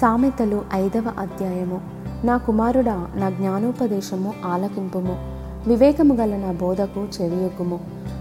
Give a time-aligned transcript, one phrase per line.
[0.00, 1.80] సామెతలు ఐదవ అధ్యాయము.
[2.24, 5.18] నా కుమారుడా నా జ్ఞానోపదేశము ఆలకింపుము.
[5.66, 7.80] వివేకము గల నా బోధకు చెవియొగ్గుము.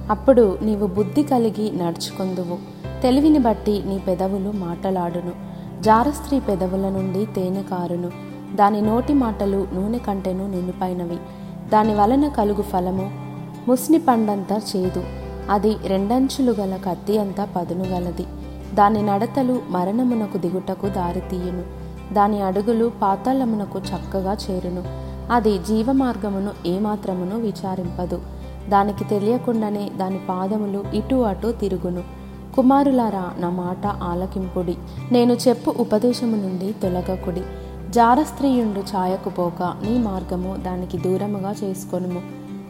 [0.10, 2.58] అప్పుడు నీవు బుద్ధి కలిగి నడుచుకొందువు.
[3.02, 5.32] తెలివిని బట్టి నీ పెదవులు మాటలాడును.
[5.82, 8.12] జారస్త్రీ పెదవుల నుండి తేనె కారును.
[8.56, 11.18] దాని నోటి మాటలు నూనె కంటెను నిండిపైనవి
[11.74, 13.12] దాని వలన కలుగు ఫలము
[13.68, 15.04] ముస్ని పండంతా చేదు.
[15.50, 18.26] అది రెండంచులు గల కత్తి అంతా పదును గలది.
[18.74, 21.64] దాని నడతలు మరణమునకు దిగుటకు దారితీయును.
[22.14, 24.84] దాని అడుగులు పాతాళమునకు చక్కగా చేరును.
[25.34, 28.22] అది జీవమార్గమును ఏమాత్రమును విచారింపదు.
[28.70, 32.04] దానికి తెలియకుండానే దాని పాదములు ఇటు అటు తిరుగును.
[32.56, 34.78] కుమారులారా నా మాట ఆలకింపుడి.
[35.12, 37.42] నేను చెప్పు ఉపదేశము నుండి తొలగకుడి.
[37.90, 42.22] జారస్త్రీయుండు ఛాయకుపోక నీ మార్గము దానికి దూరముగా చేసుకొనుము.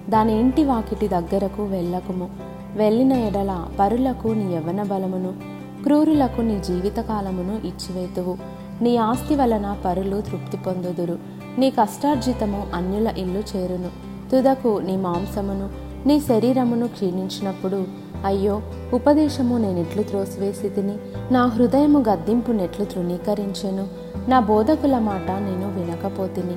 [0.10, 2.30] దాని ఇంటి వాకిటి దగ్గరకు వెళ్ళకుము.
[2.76, 5.55] వెళ్ళిన ఎడల పరులకు నీ యవ్వన బలమును.
[5.86, 8.38] క్రూరులకు నీ జీవితకాలమును ఇచ్చివేతువు.
[8.82, 11.18] నీ ఆస్తి వలన పరులు తృప్తి పొందుదురు.
[11.58, 14.06] నీ కష్టార్జితము అన్యుల ఇల్లు చేరును.
[14.32, 15.70] తుదకు నీ మాంసమును
[16.08, 17.84] నీ శరీరమును క్షీణించినప్పుడు
[18.26, 18.62] అయ్యో
[18.94, 20.94] ఉపదేశము నేనెట్లు త్రోసివేసి తిని
[21.32, 23.88] నా హృదయము గద్దింపు నెట్లు తృణీకరించెను.
[24.30, 26.56] నా బోధకుల మాట నేను వినకపోతిని.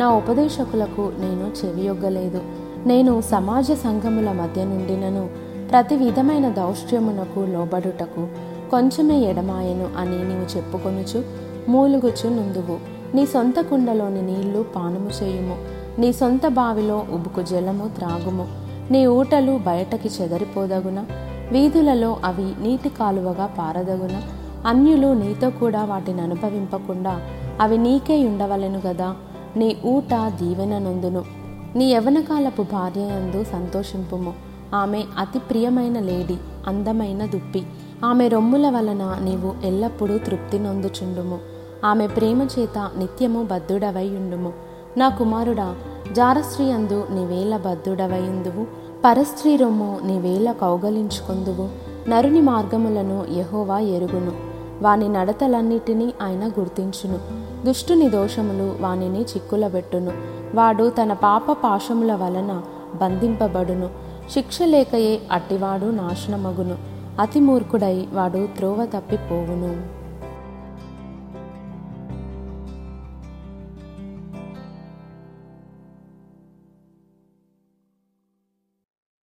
[0.00, 2.40] నా ఉపదేశకులకు నేను చెవియొగ్గలేదు.
[2.86, 5.28] నేను సమాజ సంఘముల మధ్య నుండినను.
[5.70, 8.28] ప్రతి విధమైన దౌష్ట్యమునకు లోబడుటకు
[8.70, 11.24] కొంచెమే ఎడమాయను అని నీవు చెప్పుకొనుచు
[11.68, 12.78] మూలుగుచు నుందువు.
[13.16, 15.56] నీ సొంత కుండలోని నీళ్ళు పానము చేయుము.
[16.00, 18.48] నీ సొంత బావిలో ఉబుకు జలము త్రాగుము.
[18.90, 21.06] నీ ఊటలు బయటకి చెదరిపోదగున?
[21.52, 24.22] వీధులలో అవి నీటి కాలువగా పారదగున?
[24.66, 27.20] అన్యులు నీతో కూడా వాటిని అనుభవింపకుండా
[27.60, 29.14] అవి నీకే ఉండవలెను గదా?
[29.56, 31.24] నీ ఊట దీవెన నొందును.
[31.76, 34.34] నీ యవనకాలపు భార్య యందు సంతోషింపుము.
[34.74, 37.66] ఆమె అతి ప్రియమైన లేడి అందమైన దుప్పి.
[38.04, 41.38] ఆమె రొమ్ముల వలన నీవు ఎల్లప్పుడూ తృప్తి నొందుచుండుము.
[41.84, 44.52] ఆమె ప్రేమ చేత నిత్యము బద్ధుడవై ఉండుము.
[44.96, 45.76] నా కుమారుడా
[46.12, 48.66] జారస్త్రీ అందు నీవేల బద్ధుడవైందువు
[49.04, 51.68] పరస్త్రీ రొమ్ము నీవేళ కౌగలించుకుందువు.
[52.10, 54.32] నరుని మార్గములను యహోవా ఎరుగును.
[54.82, 57.18] వాని నడతలన్నిటినీ ఆయన గుర్తించును.
[57.66, 60.12] దుష్టుని దోషములు వానిని చిక్కులబెట్టును.
[60.54, 62.62] వాడు తన పాప పాశముల వలన
[62.94, 63.90] బంధింపబడును.
[64.30, 66.99] శిక్ష లేకయే అట్టివాడు నాశనమగును.
[67.20, 69.72] అతి మూర్ఖుడై వాడు త్రోవ తప్పిపోవును.